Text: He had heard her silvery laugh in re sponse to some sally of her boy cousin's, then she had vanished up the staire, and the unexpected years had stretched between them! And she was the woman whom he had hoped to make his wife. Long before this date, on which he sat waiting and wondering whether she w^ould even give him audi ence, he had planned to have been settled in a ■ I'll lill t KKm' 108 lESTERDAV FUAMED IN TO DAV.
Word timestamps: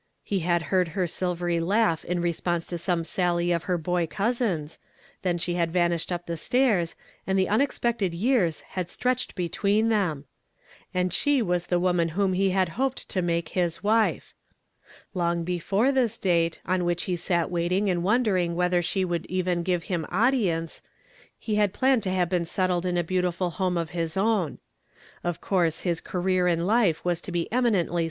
He 0.23 0.39
had 0.39 0.63
heard 0.73 0.87
her 0.97 1.05
silvery 1.05 1.59
laugh 1.59 2.03
in 2.03 2.23
re 2.23 2.33
sponse 2.33 2.65
to 2.69 2.79
some 2.79 3.03
sally 3.03 3.51
of 3.51 3.65
her 3.65 3.77
boy 3.77 4.07
cousin's, 4.07 4.79
then 5.21 5.37
she 5.37 5.53
had 5.53 5.69
vanished 5.71 6.11
up 6.11 6.25
the 6.25 6.37
staire, 6.37 6.83
and 7.27 7.37
the 7.37 7.47
unexpected 7.47 8.11
years 8.11 8.61
had 8.73 8.89
stretched 8.89 9.35
between 9.35 9.89
them! 9.89 10.25
And 10.91 11.13
she 11.13 11.39
was 11.43 11.67
the 11.67 11.79
woman 11.79 12.09
whom 12.17 12.33
he 12.33 12.49
had 12.49 12.69
hoped 12.69 13.09
to 13.09 13.21
make 13.21 13.49
his 13.49 13.83
wife. 13.83 14.33
Long 15.13 15.43
before 15.43 15.91
this 15.91 16.17
date, 16.17 16.61
on 16.65 16.83
which 16.83 17.03
he 17.03 17.15
sat 17.15 17.51
waiting 17.51 17.87
and 17.87 18.01
wondering 18.03 18.55
whether 18.55 18.81
she 18.81 19.05
w^ould 19.05 19.27
even 19.27 19.61
give 19.61 19.83
him 19.83 20.07
audi 20.09 20.49
ence, 20.49 20.81
he 21.37 21.57
had 21.57 21.73
planned 21.73 22.01
to 22.01 22.11
have 22.11 22.27
been 22.27 22.45
settled 22.45 22.87
in 22.87 22.97
a 22.97 23.03
■ 23.03 23.03
I'll 23.03 23.21
lill 23.21 23.31
t 23.31 23.37
KKm' 23.37 23.59
108 23.77 24.03
lESTERDAV 25.45 26.89
FUAMED 26.89 27.65
IN 27.67 27.73
TO 27.73 27.91
DAV. 27.91 27.99